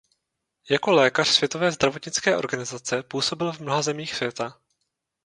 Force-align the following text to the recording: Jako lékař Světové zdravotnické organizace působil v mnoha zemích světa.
Jako 0.69 0.91
lékař 0.91 1.27
Světové 1.27 1.71
zdravotnické 1.71 2.37
organizace 2.37 3.03
působil 3.03 3.51
v 3.51 3.59
mnoha 3.59 3.81
zemích 3.81 4.15
světa. 4.15 4.57